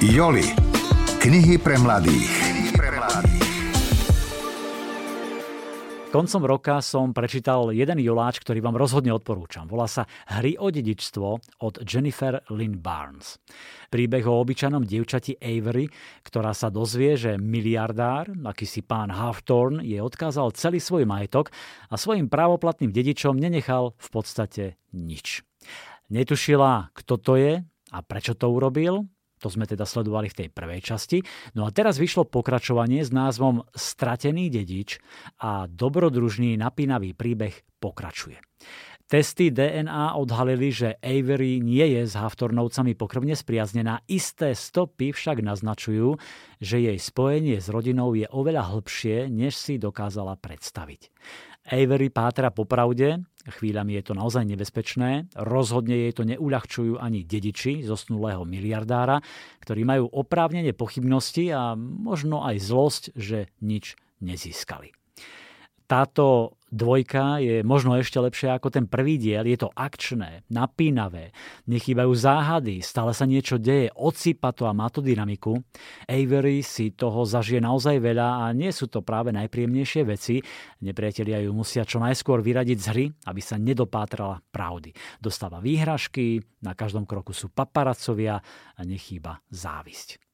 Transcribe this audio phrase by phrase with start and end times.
[0.00, 0.56] Joli.
[1.20, 2.32] Knihy pre mladých.
[6.08, 9.68] Koncom roka som prečítal jeden joláč, ktorý vám rozhodne odporúčam.
[9.68, 11.28] Volá sa Hry o dedičstvo
[11.60, 13.36] od Jennifer Lynn Barnes.
[13.92, 15.92] Príbeh o obyčajnom dievčati Avery,
[16.24, 21.52] ktorá sa dozvie, že miliardár, akýsi pán Hawthorne, je odkázal celý svoj majetok
[21.92, 25.44] a svojim právoplatným dedičom nenechal v podstate nič.
[26.08, 27.60] Netušila, kto to je
[27.92, 29.04] a prečo to urobil,
[29.40, 31.18] to sme teda sledovali v tej prvej časti.
[31.56, 35.00] No a teraz vyšlo pokračovanie s názvom Stratený dedič
[35.40, 38.36] a dobrodružný napínavý príbeh pokračuje.
[39.10, 44.06] Testy DNA odhalili, že Avery nie je s Haftornovcami pokrvne spriaznená.
[44.06, 46.14] Isté stopy však naznačujú,
[46.62, 51.10] že jej spojenie s rodinou je oveľa hlbšie, než si dokázala predstaviť.
[51.68, 55.32] Avery pátra po pravde Chvíľami je to naozaj nebezpečné.
[55.32, 59.24] Rozhodne jej to neuľahčujú ani dediči zosnulého miliardára,
[59.64, 64.99] ktorí majú oprávnene pochybnosti a možno aj zlosť, že nič nezískali.
[65.90, 69.42] Táto dvojka je možno ešte lepšia ako ten prvý diel.
[69.42, 71.34] Je to akčné, napínavé,
[71.66, 75.58] nechýbajú záhady, stále sa niečo deje, odsýpa to a má to dynamiku.
[76.06, 80.38] Avery si toho zažije naozaj veľa a nie sú to práve najpríjemnejšie veci.
[80.86, 84.94] Nepriatelia ju musia čo najskôr vyradiť z hry, aby sa nedopátrala pravdy.
[85.18, 88.38] Dostáva výhražky, na každom kroku sú paparacovia
[88.78, 90.29] a nechýba závisť.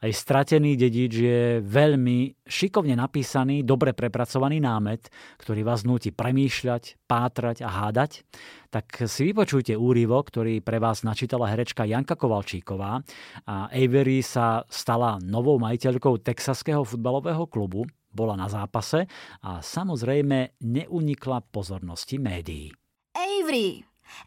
[0.00, 7.60] Aj Stratený dedič je veľmi šikovne napísaný, dobre prepracovaný námet, ktorý vás nutí premýšľať, pátrať
[7.60, 8.24] a hádať.
[8.72, 13.04] Tak si vypočujte úryvok, ktorý pre vás načítala herečka Janka Kovalčíková.
[13.44, 19.06] A Avery sa stala novou majiteľkou texaského futbalového klubu, bola na zápase
[19.44, 22.72] a samozrejme neunikla pozornosti médií.
[23.14, 23.84] Avery!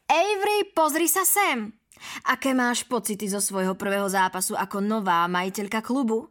[0.07, 1.82] Avery, pozri sa sem!
[2.27, 6.29] Aké máš pocity zo svojho prvého zápasu ako nová majiteľka klubu?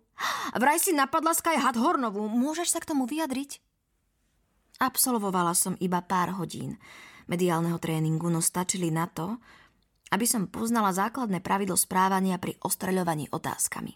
[0.54, 2.28] Vraj si napadla Sky Hornovú.
[2.28, 3.60] Môžeš sa k tomu vyjadriť?
[4.82, 6.78] Absolvovala som iba pár hodín
[7.30, 9.38] mediálneho tréningu, no stačili na to,
[10.10, 13.94] aby som poznala základné pravidlo správania pri ostreľovaní otázkami.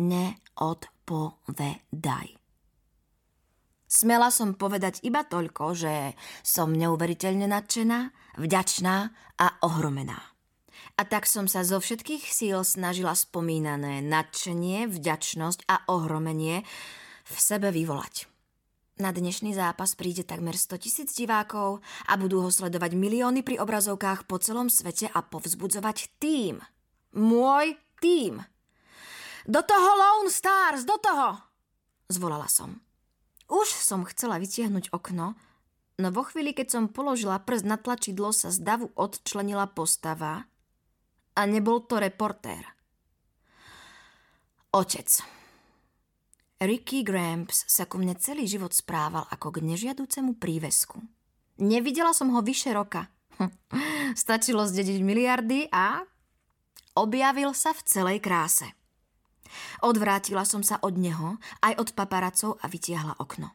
[0.00, 2.39] Neodpovedaj.
[3.90, 6.14] Smela som povedať iba toľko, že
[6.46, 10.14] som neuveriteľne nadšená, vďačná a ohromená.
[10.94, 16.62] A tak som sa zo všetkých síl snažila spomínané nadšenie, vďačnosť a ohromenie
[17.26, 18.30] v sebe vyvolať.
[19.02, 24.28] Na dnešný zápas príde takmer 100 tisíc divákov a budú ho sledovať milióny pri obrazovkách
[24.30, 26.62] po celom svete a povzbudzovať tým.
[27.18, 28.38] Môj tým.
[29.50, 31.42] Do toho Lone Stars, do toho!
[32.06, 32.89] Zvolala som.
[33.50, 35.34] Už som chcela vytiahnuť okno,
[35.98, 40.46] no vo chvíli, keď som položila prst na tlačidlo, sa z davu odčlenila postava,
[41.34, 42.62] a nebol to reportér.
[44.70, 45.08] Otec.
[46.60, 51.00] Ricky Gramps sa ku mne celý život správal ako k nežiaducemu prívesku.
[51.58, 53.08] Nevidela som ho vyše roka.
[54.12, 56.04] Stačilo zdediť miliardy a
[57.00, 58.68] objavil sa v celej kráse.
[59.82, 63.54] Odvrátila som sa od neho, aj od paparacov a vytiahla okno.